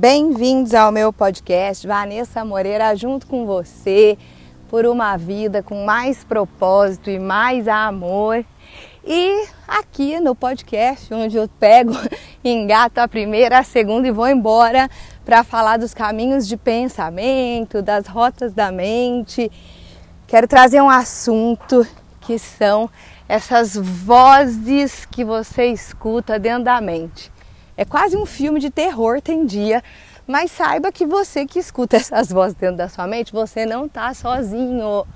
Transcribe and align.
Bem-vindos 0.00 0.74
ao 0.74 0.92
meu 0.92 1.12
podcast, 1.12 1.84
Vanessa 1.84 2.44
Moreira, 2.44 2.94
junto 2.94 3.26
com 3.26 3.44
você, 3.44 4.16
por 4.68 4.86
uma 4.86 5.16
vida 5.16 5.60
com 5.60 5.84
mais 5.84 6.22
propósito 6.22 7.10
e 7.10 7.18
mais 7.18 7.66
amor. 7.66 8.44
E 9.04 9.48
aqui 9.66 10.20
no 10.20 10.36
podcast, 10.36 11.12
onde 11.12 11.36
eu 11.36 11.48
pego, 11.48 11.94
engato 12.44 13.00
a 13.00 13.08
primeira, 13.08 13.58
a 13.58 13.64
segunda 13.64 14.06
e 14.06 14.12
vou 14.12 14.28
embora 14.28 14.88
para 15.24 15.42
falar 15.42 15.78
dos 15.78 15.92
caminhos 15.92 16.46
de 16.46 16.56
pensamento, 16.56 17.82
das 17.82 18.06
rotas 18.06 18.54
da 18.54 18.70
mente. 18.70 19.50
Quero 20.28 20.46
trazer 20.46 20.80
um 20.80 20.88
assunto 20.88 21.84
que 22.20 22.38
são 22.38 22.88
essas 23.28 23.74
vozes 23.74 25.04
que 25.06 25.24
você 25.24 25.66
escuta 25.72 26.38
dentro 26.38 26.62
da 26.62 26.80
mente. 26.80 27.36
É 27.78 27.84
quase 27.84 28.16
um 28.16 28.26
filme 28.26 28.58
de 28.58 28.70
terror, 28.70 29.22
tem 29.22 29.46
dia, 29.46 29.84
mas 30.26 30.50
saiba 30.50 30.90
que 30.90 31.06
você 31.06 31.46
que 31.46 31.60
escuta 31.60 31.94
essas 31.96 32.28
vozes 32.28 32.56
dentro 32.56 32.76
da 32.76 32.88
sua 32.88 33.06
mente, 33.06 33.32
você 33.32 33.64
não 33.64 33.86
está 33.86 34.12
sozinho. 34.12 35.06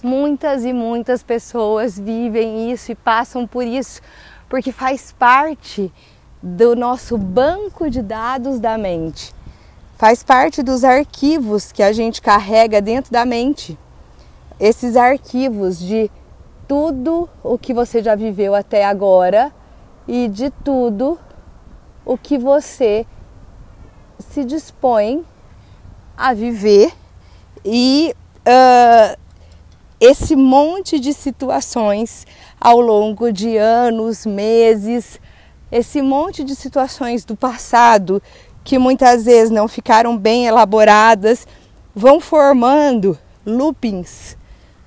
Muitas 0.00 0.64
e 0.64 0.72
muitas 0.72 1.24
pessoas 1.24 1.98
vivem 1.98 2.70
isso 2.70 2.92
e 2.92 2.94
passam 2.94 3.48
por 3.48 3.64
isso, 3.64 4.00
porque 4.48 4.70
faz 4.70 5.10
parte 5.10 5.92
do 6.40 6.76
nosso 6.76 7.18
banco 7.18 7.90
de 7.90 8.00
dados 8.00 8.60
da 8.60 8.78
mente. 8.78 9.34
Faz 9.96 10.22
parte 10.22 10.62
dos 10.62 10.84
arquivos 10.84 11.72
que 11.72 11.82
a 11.82 11.92
gente 11.92 12.22
carrega 12.22 12.80
dentro 12.80 13.10
da 13.10 13.24
mente. 13.24 13.76
Esses 14.60 14.96
arquivos 14.96 15.80
de 15.80 16.08
tudo 16.68 17.28
o 17.42 17.58
que 17.58 17.74
você 17.74 18.00
já 18.00 18.14
viveu 18.14 18.54
até 18.54 18.84
agora 18.84 19.52
e 20.06 20.28
de 20.28 20.50
tudo 20.50 21.18
o 22.04 22.18
que 22.18 22.38
você 22.38 23.06
se 24.18 24.44
dispõe 24.44 25.24
a 26.16 26.32
viver 26.32 26.92
e 27.64 28.14
uh, 28.46 29.18
esse 30.00 30.36
monte 30.36 31.00
de 31.00 31.12
situações 31.12 32.26
ao 32.60 32.80
longo 32.80 33.32
de 33.32 33.56
anos, 33.56 34.26
meses, 34.26 35.20
esse 35.72 36.02
monte 36.02 36.44
de 36.44 36.54
situações 36.54 37.24
do 37.24 37.34
passado 37.34 38.22
que 38.62 38.78
muitas 38.78 39.24
vezes 39.24 39.50
não 39.50 39.66
ficaram 39.68 40.16
bem 40.16 40.46
elaboradas, 40.46 41.46
vão 41.94 42.20
formando 42.20 43.18
loopings 43.44 44.36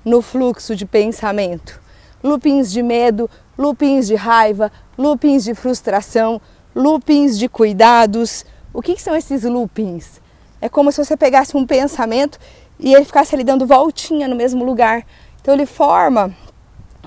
no 0.04 0.22
fluxo 0.22 0.76
de 0.76 0.86
pensamento. 0.86 1.80
Loopings 2.23 2.72
de 2.72 2.82
medo, 2.82 3.30
loopings 3.58 4.08
de 4.08 4.16
raiva, 4.16 4.72
loopings 4.98 5.44
de 5.44 5.54
frustração, 5.54 6.42
loopings 6.78 7.39
de 7.39 7.50
cuidados. 7.50 8.45
O 8.72 8.81
que, 8.81 8.94
que 8.94 9.02
são 9.02 9.16
esses 9.16 9.44
loopings? 9.44 10.22
É 10.61 10.70
como 10.70 10.92
se 10.92 11.03
você 11.03 11.17
pegasse 11.17 11.58
um 11.58 11.66
pensamento 11.66 12.39
e 12.80 12.94
ele 12.94 13.03
ficasse 13.03 13.33
ali 13.33 13.44
dando 13.44 13.66
voltinha 13.66 14.28
no 14.28 14.36
mesmo 14.36 14.64
lugar. 14.64 15.03
Então 15.42 15.53
ele 15.53 15.66
forma 15.66 16.36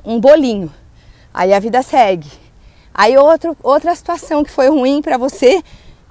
um 0.05 0.19
bolinho. 0.19 0.73
Aí 1.33 1.55
a 1.55 1.61
vida 1.61 1.83
segue. 1.83 2.29
Aí 2.93 3.17
outro, 3.17 3.57
outra 3.63 3.95
situação 3.95 4.43
que 4.43 4.51
foi 4.51 4.69
ruim 4.69 5.01
para 5.01 5.17
você, 5.17 5.63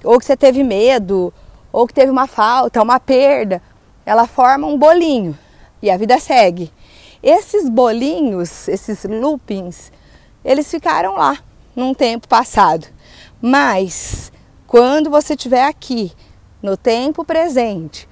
ou 0.02 0.18
que 0.18 0.24
você 0.24 0.36
teve 0.36 0.64
medo, 0.64 1.32
ou 1.70 1.86
que 1.86 1.92
teve 1.92 2.10
uma 2.10 2.26
falta, 2.26 2.82
uma 2.82 2.98
perda, 2.98 3.62
ela 4.06 4.26
forma 4.26 4.66
um 4.66 4.78
bolinho 4.78 5.38
e 5.82 5.90
a 5.90 5.96
vida 5.98 6.18
segue. 6.18 6.72
Esses 7.22 7.68
bolinhos, 7.68 8.66
esses 8.68 9.04
loopings, 9.04 9.92
eles 10.42 10.70
ficaram 10.70 11.16
lá 11.16 11.38
num 11.76 11.92
tempo 11.92 12.26
passado. 12.26 12.86
Mas 13.42 14.30
quando 14.66 15.08
você 15.08 15.32
estiver 15.32 15.64
aqui, 15.64 16.12
no 16.62 16.76
tempo 16.76 17.24
presente, 17.24 18.06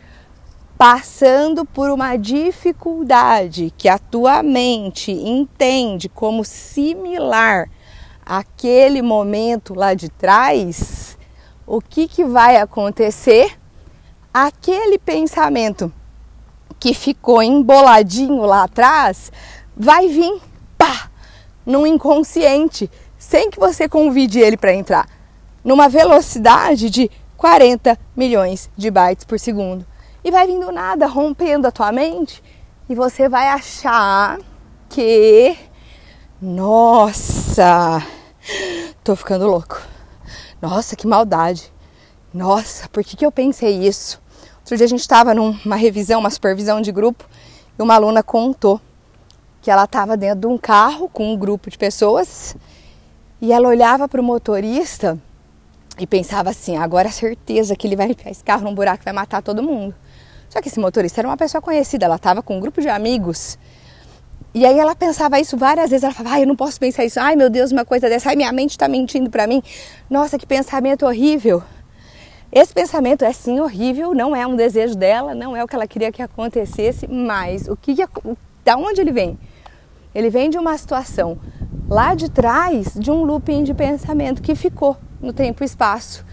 passando 0.78 1.66
por 1.66 1.90
uma 1.90 2.16
dificuldade 2.16 3.72
que 3.76 3.90
a 3.90 3.98
tua 3.98 4.42
mente 4.42 5.12
entende 5.12 6.08
como 6.08 6.44
similar 6.44 7.68
àquele 8.24 9.02
momento 9.02 9.74
lá 9.74 9.92
de 9.92 10.08
trás, 10.08 11.18
o 11.66 11.78
que, 11.78 12.08
que 12.08 12.24
vai 12.24 12.56
acontecer? 12.56 13.58
Aquele 14.32 14.98
pensamento 14.98 15.92
que 16.80 16.94
ficou 16.94 17.42
emboladinho 17.42 18.42
lá 18.46 18.64
atrás 18.64 19.30
vai 19.76 20.08
vir 20.08 20.40
pá, 20.78 21.10
num 21.66 21.86
inconsciente, 21.86 22.90
sem 23.18 23.50
que 23.50 23.60
você 23.60 23.86
convide 23.86 24.38
ele 24.38 24.56
para 24.56 24.72
entrar 24.72 25.17
numa 25.64 25.88
velocidade 25.88 26.90
de 26.90 27.10
40 27.36 27.98
milhões 28.16 28.70
de 28.76 28.90
bytes 28.90 29.24
por 29.24 29.38
segundo. 29.38 29.86
E 30.24 30.30
vai 30.30 30.46
vindo 30.46 30.70
nada, 30.72 31.06
rompendo 31.06 31.66
a 31.66 31.70
tua 31.70 31.92
mente, 31.92 32.42
e 32.88 32.94
você 32.94 33.28
vai 33.28 33.48
achar 33.48 34.38
que. 34.88 35.56
Nossa, 36.40 38.02
tô 39.04 39.14
ficando 39.14 39.46
louco. 39.46 39.80
Nossa, 40.60 40.96
que 40.96 41.06
maldade. 41.06 41.72
Nossa, 42.32 42.88
por 42.88 43.02
que, 43.04 43.16
que 43.16 43.24
eu 43.24 43.32
pensei 43.32 43.86
isso? 43.86 44.20
Outro 44.58 44.76
dia 44.76 44.86
a 44.86 44.88
gente 44.88 45.00
estava 45.00 45.34
numa 45.34 45.76
revisão, 45.76 46.20
uma 46.20 46.30
supervisão 46.30 46.80
de 46.80 46.92
grupo, 46.92 47.24
e 47.78 47.82
uma 47.82 47.94
aluna 47.94 48.22
contou 48.22 48.80
que 49.62 49.70
ela 49.70 49.84
estava 49.84 50.16
dentro 50.16 50.40
de 50.40 50.46
um 50.46 50.58
carro 50.58 51.08
com 51.08 51.32
um 51.32 51.36
grupo 51.36 51.70
de 51.70 51.78
pessoas 51.78 52.56
e 53.40 53.52
ela 53.52 53.68
olhava 53.68 54.08
para 54.08 54.20
o 54.20 54.24
motorista 54.24 55.18
e 55.98 56.06
pensava 56.06 56.50
assim: 56.50 56.76
agora 56.76 57.10
certeza 57.10 57.76
que 57.76 57.86
ele 57.86 57.96
vai 57.96 58.10
enfiar 58.10 58.30
esse 58.30 58.44
carro 58.44 58.64
num 58.64 58.74
buraco 58.74 59.02
e 59.02 59.04
vai 59.04 59.12
matar 59.12 59.42
todo 59.42 59.62
mundo. 59.62 59.94
Só 60.48 60.60
que 60.60 60.68
esse 60.68 60.80
motorista 60.80 61.20
era 61.20 61.28
uma 61.28 61.36
pessoa 61.36 61.60
conhecida, 61.60 62.06
ela 62.06 62.16
estava 62.16 62.42
com 62.42 62.56
um 62.56 62.60
grupo 62.60 62.80
de 62.80 62.88
amigos. 62.88 63.58
E 64.54 64.64
aí 64.64 64.78
ela 64.78 64.96
pensava 64.96 65.38
isso 65.38 65.56
várias 65.56 65.90
vezes. 65.90 66.04
Ela 66.04 66.14
falava: 66.14 66.36
ai, 66.36 66.42
eu 66.42 66.46
não 66.46 66.56
posso 66.56 66.80
pensar 66.80 67.04
isso. 67.04 67.20
Ai, 67.20 67.36
meu 67.36 67.50
Deus, 67.50 67.70
uma 67.70 67.84
coisa 67.84 68.08
dessa. 68.08 68.30
Ai, 68.30 68.36
minha 68.36 68.52
mente 68.52 68.70
está 68.70 68.88
mentindo 68.88 69.30
para 69.30 69.46
mim. 69.46 69.62
Nossa, 70.08 70.38
que 70.38 70.46
pensamento 70.46 71.04
horrível. 71.04 71.62
Esse 72.50 72.72
pensamento 72.72 73.26
é 73.26 73.32
sim 73.32 73.60
horrível, 73.60 74.14
não 74.14 74.34
é 74.34 74.46
um 74.46 74.56
desejo 74.56 74.96
dela, 74.96 75.34
não 75.34 75.54
é 75.54 75.62
o 75.62 75.68
que 75.68 75.74
ela 75.74 75.86
queria 75.86 76.10
que 76.10 76.22
acontecesse, 76.22 77.06
mas 77.06 77.68
o 77.68 77.76
que, 77.76 77.94
da 78.64 78.74
onde 78.74 79.02
ele 79.02 79.12
vem? 79.12 79.38
Ele 80.14 80.30
vem 80.30 80.48
de 80.48 80.56
uma 80.56 80.76
situação 80.78 81.38
lá 81.90 82.14
de 82.14 82.30
trás 82.30 82.94
de 82.94 83.10
um 83.10 83.22
looping 83.22 83.64
de 83.64 83.74
pensamento 83.74 84.40
que 84.40 84.54
ficou 84.54 84.96
no 85.20 85.32
tempo 85.32 85.62
e 85.62 85.66
espaço, 85.66 86.24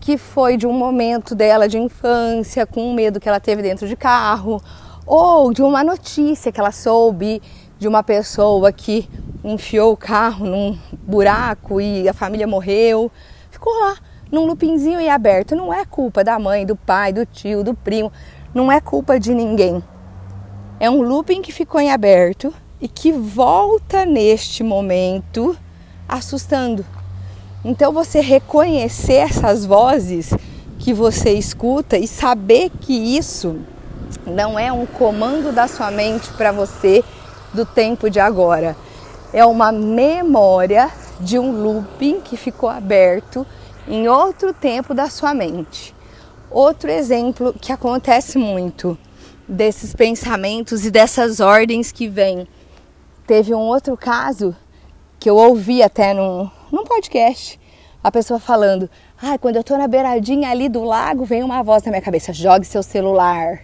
que 0.00 0.16
foi 0.16 0.56
de 0.56 0.66
um 0.66 0.72
momento 0.72 1.34
dela 1.34 1.68
de 1.68 1.78
infância, 1.78 2.66
com 2.66 2.90
um 2.90 2.94
medo 2.94 3.20
que 3.20 3.28
ela 3.28 3.40
teve 3.40 3.62
dentro 3.62 3.86
de 3.86 3.96
carro, 3.96 4.62
ou 5.06 5.52
de 5.52 5.62
uma 5.62 5.84
notícia 5.84 6.50
que 6.50 6.58
ela 6.58 6.72
soube 6.72 7.42
de 7.78 7.88
uma 7.88 8.02
pessoa 8.02 8.72
que 8.72 9.08
enfiou 9.44 9.92
o 9.92 9.96
carro 9.96 10.46
num 10.46 10.78
buraco 11.04 11.80
e 11.80 12.08
a 12.08 12.14
família 12.14 12.46
morreu. 12.46 13.10
Ficou 13.50 13.72
lá, 13.80 13.96
num 14.30 14.46
lupinzinho 14.46 15.00
e 15.00 15.08
aberto. 15.08 15.54
Não 15.54 15.72
é 15.72 15.84
culpa 15.84 16.24
da 16.24 16.38
mãe, 16.38 16.64
do 16.64 16.76
pai, 16.76 17.12
do 17.12 17.26
tio, 17.26 17.62
do 17.62 17.74
primo, 17.74 18.12
não 18.54 18.70
é 18.70 18.80
culpa 18.80 19.18
de 19.18 19.34
ninguém. 19.34 19.82
É 20.80 20.90
um 20.90 21.02
looping 21.02 21.42
que 21.42 21.52
ficou 21.52 21.80
em 21.80 21.90
aberto 21.90 22.52
e 22.80 22.88
que 22.88 23.12
volta 23.12 24.04
neste 24.04 24.62
momento 24.62 25.56
assustando. 26.08 26.84
Então 27.64 27.92
você 27.92 28.20
reconhecer 28.20 29.14
essas 29.14 29.64
vozes 29.64 30.30
que 30.80 30.92
você 30.92 31.32
escuta 31.32 31.96
e 31.96 32.08
saber 32.08 32.70
que 32.70 32.92
isso 32.92 33.60
não 34.26 34.58
é 34.58 34.72
um 34.72 34.84
comando 34.84 35.52
da 35.52 35.68
sua 35.68 35.90
mente 35.90 36.28
para 36.32 36.50
você 36.50 37.04
do 37.54 37.64
tempo 37.64 38.10
de 38.10 38.18
agora. 38.18 38.76
É 39.32 39.44
uma 39.46 39.70
memória 39.70 40.90
de 41.20 41.38
um 41.38 41.52
looping 41.62 42.20
que 42.20 42.36
ficou 42.36 42.68
aberto 42.68 43.46
em 43.86 44.08
outro 44.08 44.52
tempo 44.52 44.92
da 44.92 45.08
sua 45.08 45.32
mente. 45.32 45.94
Outro 46.50 46.90
exemplo 46.90 47.54
que 47.60 47.72
acontece 47.72 48.38
muito 48.38 48.98
desses 49.46 49.94
pensamentos 49.94 50.84
e 50.84 50.90
dessas 50.90 51.38
ordens 51.38 51.92
que 51.92 52.08
vêm. 52.08 52.46
Teve 53.24 53.54
um 53.54 53.60
outro 53.60 53.96
caso 53.96 54.54
que 55.18 55.30
eu 55.30 55.36
ouvi 55.36 55.82
até 55.82 56.12
num, 56.12 56.50
num 56.72 56.84
podcast, 56.84 57.60
a 58.02 58.10
pessoa 58.10 58.40
falando: 58.40 58.88
ah, 59.22 59.36
quando 59.36 59.56
eu 59.56 59.62
tô 59.62 59.76
na 59.76 59.86
beiradinha 59.86 60.48
ali 60.48 60.70
do 60.70 60.82
lago, 60.82 61.22
vem 61.22 61.42
uma 61.42 61.62
voz 61.62 61.82
na 61.82 61.90
minha 61.90 62.00
cabeça: 62.00 62.32
jogue 62.32 62.64
seu 62.64 62.82
celular. 62.82 63.60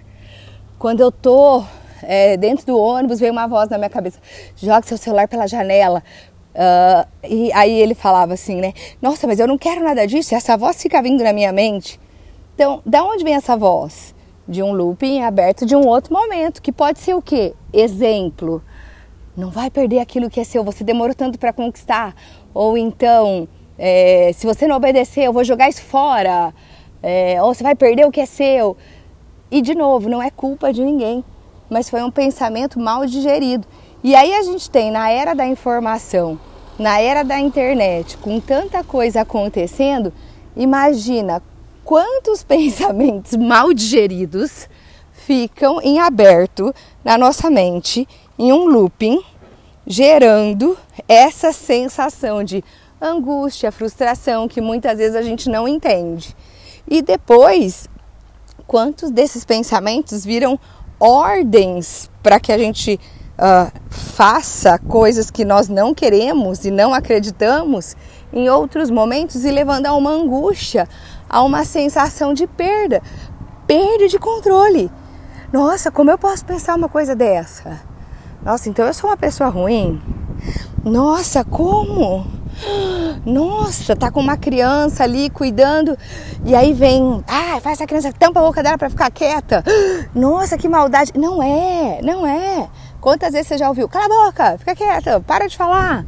Quando 0.78 1.00
eu 1.00 1.10
tô 1.10 1.64
é, 2.02 2.37
dentro 2.37 2.66
do 2.66 2.78
ônibus, 2.78 3.19
vem 3.19 3.31
uma 3.31 3.46
voz 3.46 3.70
na 3.70 3.78
minha 3.78 3.88
cabeça: 3.88 4.20
jogue 4.56 4.87
seu 4.87 4.99
celular 4.99 5.26
pela 5.26 5.46
janela. 5.46 6.02
Uh, 6.55 7.08
e 7.26 7.52
aí 7.52 7.81
ele 7.81 7.94
falava 7.94 8.34
assim, 8.34 8.56
né? 8.56 8.75
Nossa, 9.00 9.26
mas 9.26 9.38
eu 9.38 9.46
não 9.46 9.56
quero 9.56 9.82
nada 9.82 10.06
disso. 10.06 10.34
Essa 10.34 10.56
voz 10.56 10.81
fica 10.82 11.00
vindo 11.00 11.25
na 11.25 11.32
minha 11.32 11.52
mente. 11.52 11.99
Então, 12.54 12.82
da 12.84 13.04
onde 13.04 13.25
vem 13.25 13.34
essa 13.34 13.56
voz? 13.56 14.14
De 14.46 14.62
um 14.62 14.72
looping 14.72 15.22
aberto 15.22 15.64
de 15.64 15.76
um 15.76 15.87
outro 15.87 16.12
momento, 16.12 16.61
que 16.61 16.72
pode 16.72 16.99
ser 16.99 17.14
o 17.14 17.22
quê? 17.22 17.54
Exemplo. 17.72 18.62
Não 19.37 19.50
vai 19.50 19.70
perder 19.70 20.00
aquilo 20.00 20.28
que 20.28 20.40
é 20.40 20.44
seu, 20.44 20.64
você 20.64 20.82
demorou 20.82 21.14
tanto 21.14 21.38
para 21.38 21.52
conquistar. 21.52 22.12
Ou 22.58 22.76
então, 22.76 23.46
é, 23.78 24.32
se 24.34 24.44
você 24.44 24.66
não 24.66 24.75
obedecer, 24.75 25.22
eu 25.22 25.32
vou 25.32 25.44
jogar 25.44 25.69
isso 25.69 25.81
fora. 25.81 26.52
é, 27.00 27.40
ou 27.40 27.55
você 27.55 27.62
vai 27.62 27.76
perder 27.76 28.05
o 28.05 28.10
que 28.10 28.20
é 28.20 28.26
seu. 28.26 28.76
E 29.49 29.62
de 29.62 29.76
novo, 29.76 30.08
não 30.08 30.20
é 30.20 30.28
culpa 30.28 30.72
de 30.72 30.82
ninguém, 30.84 31.25
mas 31.70 31.88
foi 31.88 32.02
um 32.02 32.10
pensamento 32.10 32.81
mal 32.81 33.06
digerido. 33.06 33.64
E 34.02 34.16
aí 34.16 34.34
a 34.34 34.43
gente 34.43 34.69
tem 34.69 34.90
na 34.90 35.08
era 35.08 35.34
da 35.34 35.46
informação, 35.46 36.37
na 36.76 37.00
era 37.00 37.22
da 37.22 37.38
internet, 37.38 38.16
com 38.16 38.40
tanta 38.40 38.82
coisa 38.82 39.20
acontecendo, 39.20 40.12
imagina 40.56 41.40
quantos 41.84 42.43
pensamentos 42.43 43.37
mal 43.37 43.72
digeridos 43.72 44.69
ficam 45.12 45.81
em 45.81 46.00
aberto 46.00 46.75
na 47.04 47.16
nossa 47.16 47.49
mente, 47.49 48.08
em 48.37 48.52
um 48.52 48.64
looping, 48.66 49.22
gerando 49.88 50.76
essa 51.08 51.50
sensação 51.50 52.44
de 52.44 52.62
angústia, 53.00 53.73
frustração 53.73 54.46
que 54.46 54.61
muitas 54.61 54.99
vezes 54.99 55.17
a 55.17 55.23
gente 55.23 55.49
não 55.49 55.67
entende. 55.67 56.37
E 56.87 57.00
depois, 57.00 57.88
quantos 58.67 59.11
desses 59.11 59.46
pensamentos 59.46 60.26
viram 60.26 60.61
ordens 61.00 62.11
para 62.23 62.38
que 62.38 62.52
a 62.52 62.58
gente 62.58 63.00
uh, 63.38 63.73
faça 63.88 64.79
coisas 64.79 65.31
que 65.31 65.44
nós 65.44 65.69
não 65.69 65.94
queremos 65.94 66.67
e 66.67 66.70
não 66.70 66.93
acreditamos 66.93 67.96
em 68.31 68.50
outros 68.50 68.90
momentos 68.90 69.43
e 69.44 69.50
levando 69.50 69.87
a 69.87 69.94
uma 69.94 70.11
angústia, 70.11 70.87
a 71.31 71.43
uma 71.43 71.64
sensação 71.64 72.35
de 72.35 72.46
perda, 72.46 73.02
perda 73.67 74.06
de 74.06 74.19
controle. 74.19 74.90
Nossa, 75.50 75.90
como 75.90 76.11
eu 76.11 76.19
posso 76.19 76.44
pensar 76.44 76.75
uma 76.75 76.90
coisa 76.90 77.17
dessa? 77.17 77.81
Nossa, 78.43 78.69
então 78.69 78.87
eu 78.87 78.94
sou 78.94 79.11
uma 79.11 79.17
pessoa 79.17 79.50
ruim? 79.50 80.00
Nossa, 80.85 81.44
como? 81.44 82.25
Nossa, 83.26 83.94
tá 83.94 84.11
com 84.11 84.20
uma 84.20 84.37
criança 84.37 85.05
ali 85.05 85.29
cuidando 85.31 85.96
e 86.44 86.55
aí 86.55 86.73
vem, 86.73 87.23
ah, 87.26 87.61
faz 87.61 87.79
essa 87.79 87.87
criança 87.87 88.12
tampa 88.12 88.40
a 88.40 88.43
boca 88.43 88.62
dela 88.62 88.79
para 88.79 88.90
ficar 88.90 89.11
quieta. 89.11 89.62
Nossa, 90.14 90.56
que 90.56 90.69
maldade. 90.69 91.12
Não 91.17 91.43
é, 91.43 92.00
não 92.02 92.26
é. 92.26 92.69
Quantas 93.00 93.32
vezes 93.32 93.49
você 93.49 93.58
já 93.58 93.69
ouviu? 93.69 93.88
Cala 93.88 94.06
a 94.06 94.26
boca, 94.26 94.58
fica 94.58 94.75
quieta, 94.75 95.20
para 95.20 95.46
de 95.46 95.56
falar. 95.56 96.06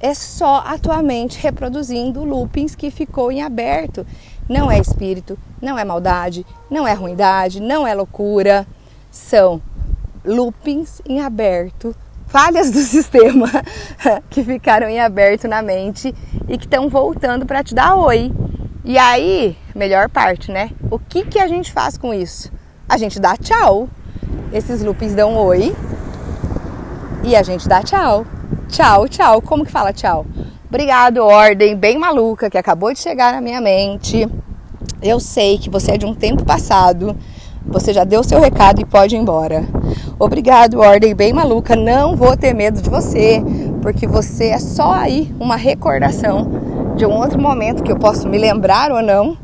É 0.00 0.14
só 0.14 0.62
a 0.66 0.78
tua 0.78 1.02
mente 1.02 1.40
reproduzindo 1.40 2.24
loopings 2.24 2.74
que 2.74 2.90
ficou 2.90 3.32
em 3.32 3.42
aberto. 3.42 4.06
Não 4.48 4.70
é 4.70 4.78
espírito, 4.78 5.38
não 5.60 5.78
é 5.78 5.84
maldade, 5.84 6.46
não 6.70 6.86
é 6.86 6.92
ruindade, 6.92 7.60
não 7.60 7.86
é 7.86 7.94
loucura. 7.94 8.66
São 9.10 9.60
loopings 10.26 11.00
em 11.06 11.20
aberto, 11.20 11.94
falhas 12.26 12.70
do 12.70 12.80
sistema 12.84 13.48
que 14.28 14.42
ficaram 14.42 14.88
em 14.88 15.00
aberto 15.00 15.48
na 15.48 15.62
mente 15.62 16.14
e 16.48 16.58
que 16.58 16.64
estão 16.64 16.88
voltando 16.88 17.46
para 17.46 17.62
te 17.62 17.74
dar 17.74 17.96
oi. 17.96 18.32
E 18.84 18.98
aí, 18.98 19.56
melhor 19.74 20.08
parte, 20.08 20.52
né? 20.52 20.70
O 20.90 20.98
que, 20.98 21.24
que 21.24 21.38
a 21.38 21.48
gente 21.48 21.72
faz 21.72 21.96
com 21.96 22.12
isso? 22.12 22.52
A 22.88 22.98
gente 22.98 23.18
dá 23.18 23.36
tchau. 23.36 23.88
Esses 24.52 24.82
loopings 24.82 25.14
dão 25.14 25.36
oi, 25.36 25.74
e 27.26 27.34
a 27.34 27.42
gente 27.42 27.68
dá 27.68 27.82
tchau. 27.82 28.24
Tchau, 28.68 29.08
tchau. 29.08 29.42
Como 29.42 29.64
que 29.64 29.70
fala 29.70 29.92
tchau? 29.92 30.24
Obrigado, 30.68 31.18
ordem 31.18 31.76
bem 31.76 31.98
maluca 31.98 32.48
que 32.48 32.56
acabou 32.56 32.92
de 32.92 33.00
chegar 33.00 33.32
na 33.32 33.40
minha 33.40 33.60
mente. 33.60 34.28
Eu 35.02 35.18
sei 35.18 35.58
que 35.58 35.68
você 35.68 35.92
é 35.92 35.98
de 35.98 36.06
um 36.06 36.14
tempo 36.14 36.44
passado. 36.44 37.16
Você 37.66 37.92
já 37.92 38.04
deu 38.04 38.22
seu 38.22 38.40
recado 38.40 38.80
e 38.80 38.84
pode 38.84 39.16
ir 39.16 39.18
embora. 39.18 39.64
Obrigado, 40.18 40.80
ordem 40.80 41.14
bem 41.14 41.30
maluca. 41.30 41.76
Não 41.76 42.16
vou 42.16 42.34
ter 42.38 42.54
medo 42.54 42.80
de 42.80 42.88
você, 42.88 43.42
porque 43.82 44.06
você 44.06 44.46
é 44.46 44.58
só 44.58 44.94
aí 44.94 45.30
uma 45.38 45.56
recordação 45.56 46.94
de 46.96 47.04
um 47.04 47.12
outro 47.12 47.38
momento 47.38 47.82
que 47.82 47.92
eu 47.92 47.98
posso 47.98 48.26
me 48.26 48.38
lembrar 48.38 48.90
ou 48.90 49.02
não. 49.02 49.36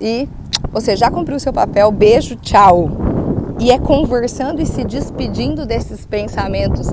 E 0.00 0.28
você 0.70 0.94
já 0.94 1.10
cumpriu 1.10 1.40
seu 1.40 1.52
papel. 1.52 1.90
Beijo, 1.90 2.36
tchau. 2.36 2.88
E 3.58 3.72
é 3.72 3.80
conversando 3.80 4.62
e 4.62 4.66
se 4.66 4.84
despedindo 4.84 5.66
desses 5.66 6.06
pensamentos 6.06 6.86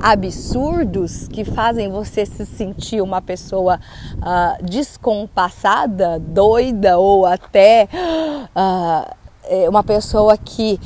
absurdos 0.00 1.28
que 1.28 1.44
fazem 1.44 1.88
você 1.88 2.26
se 2.26 2.44
sentir 2.44 3.00
uma 3.00 3.22
pessoa 3.22 3.78
uh, 4.16 4.64
descompassada, 4.64 6.18
doida 6.18 6.98
ou 6.98 7.26
até 7.26 7.88
uh, 8.56 9.68
uma 9.68 9.84
pessoa 9.84 10.36
que 10.36 10.80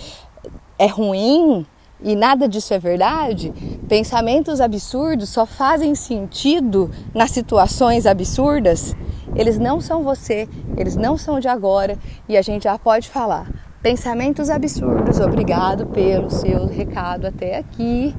é 0.78 0.87
ruim 0.87 1.64
e 2.02 2.14
nada 2.14 2.48
disso 2.48 2.75
é 2.75 2.78
verdade, 2.78 3.52
pensamentos 3.88 4.60
absurdos 4.60 5.31
só 5.31 5.46
fazem 5.46 5.94
sentido 5.94 6.90
nas 7.14 7.31
situações 7.31 8.06
absurdas. 8.06 8.94
Eles 9.34 9.58
não 9.58 9.81
são 9.81 10.02
você, 10.02 10.48
eles 10.76 10.94
não 10.94 11.16
são 11.16 11.40
de 11.40 11.48
agora 11.48 11.98
e 12.28 12.37
a 12.37 12.43
gente 12.43 12.64
já 12.64 12.78
pode 12.78 13.08
falar. 13.08 13.50
Pensamentos 13.82 14.50
absurdos, 14.50 15.20
obrigado 15.20 15.87
pelo 15.87 16.31
seu 16.31 16.66
recado 16.66 17.26
até 17.26 17.58
aqui. 17.58 18.14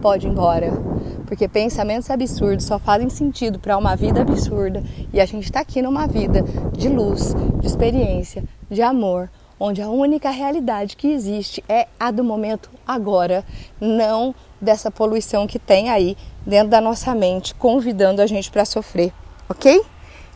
Pode 0.00 0.26
ir 0.26 0.30
embora. 0.30 0.70
Porque 1.26 1.48
pensamentos 1.48 2.10
absurdos 2.10 2.64
só 2.64 2.78
fazem 2.78 3.08
sentido 3.08 3.58
para 3.58 3.76
uma 3.76 3.96
vida 3.96 4.20
absurda 4.20 4.82
e 5.12 5.20
a 5.20 5.26
gente 5.26 5.44
está 5.44 5.60
aqui 5.60 5.82
numa 5.82 6.06
vida 6.06 6.44
de 6.72 6.88
luz, 6.88 7.34
de 7.60 7.66
experiência, 7.66 8.44
de 8.70 8.82
amor, 8.82 9.30
onde 9.58 9.80
a 9.80 9.88
única 9.88 10.30
realidade 10.30 10.96
que 10.96 11.08
existe 11.08 11.64
é 11.68 11.86
a 11.98 12.10
do 12.10 12.22
momento 12.22 12.70
agora, 12.86 13.44
não 13.80 14.34
dessa 14.60 14.90
poluição 14.90 15.46
que 15.46 15.58
tem 15.58 15.90
aí 15.90 16.16
dentro 16.46 16.68
da 16.68 16.80
nossa 16.80 17.14
mente, 17.14 17.54
convidando 17.54 18.22
a 18.22 18.26
gente 18.26 18.50
para 18.50 18.64
sofrer, 18.64 19.12
ok? 19.48 19.82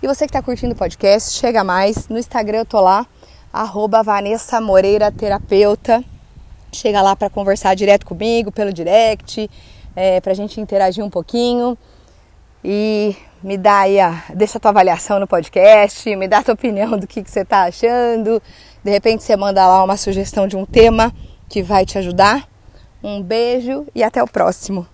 E 0.03 0.07
você 0.07 0.25
que 0.25 0.31
está 0.31 0.43
curtindo 0.43 0.73
o 0.73 0.77
podcast, 0.77 1.39
chega 1.39 1.63
mais. 1.63 2.09
No 2.09 2.19
Instagram 2.19 2.59
eu 2.59 2.65
tô 2.65 2.81
lá, 2.81 3.07
arroba 3.53 4.03
Vanessa 4.03 4.61
Moreira 4.61 5.13
Terapeuta. 5.13 6.03
Chega 6.73 7.03
lá 7.03 7.15
para 7.15 7.29
conversar 7.29 7.75
direto 7.75 8.07
comigo, 8.07 8.51
pelo 8.51 8.73
direct, 8.73 9.51
é, 9.95 10.21
para 10.21 10.33
a 10.33 10.35
gente 10.35 10.61
interagir 10.61 11.05
um 11.05 11.11
pouquinho. 11.11 11.77
E 12.65 13.15
me 13.43 13.57
dá 13.57 13.81
aí 13.81 13.99
a, 13.99 14.25
deixa 14.35 14.59
a 14.59 14.61
tua 14.61 14.71
avaliação 14.71 15.19
no 15.19 15.27
podcast, 15.27 16.15
me 16.17 16.29
dá 16.29 16.39
a 16.39 16.43
tua 16.43 16.55
opinião 16.55 16.99
do 16.99 17.07
que, 17.07 17.23
que 17.23 17.31
você 17.31 17.41
está 17.41 17.65
achando. 17.65 18.43
De 18.85 18.91
repente 18.91 19.23
você 19.23 19.37
manda 19.37 19.67
lá 19.67 19.83
uma 19.83 19.97
sugestão 19.97 20.47
de 20.47 20.57
um 20.57 20.65
tema 20.65 21.13
que 21.49 21.63
vai 21.63 21.85
te 21.85 21.99
ajudar. 21.99 22.49
Um 23.03 23.23
beijo 23.23 23.87
e 23.95 24.03
até 24.03 24.23
o 24.23 24.27
próximo. 24.27 24.87